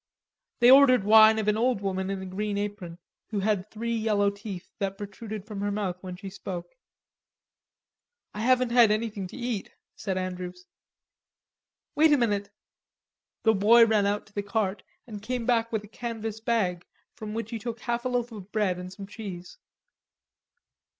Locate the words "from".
5.45-5.61, 17.13-17.35